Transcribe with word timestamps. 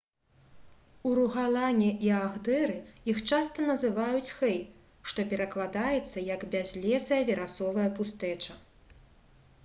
у 1.07 1.09
ругалане 1.17 1.89
і 2.05 2.07
агдэры 2.19 2.77
іх 3.11 3.19
часта 3.35 3.65
называюць 3.71 4.33
«хэй» 4.37 4.57
што 5.11 5.25
перакладаецца 5.33 6.23
як 6.29 6.47
«бязлесая 6.55 7.21
верасовая 7.29 7.85
пустэча» 8.01 8.57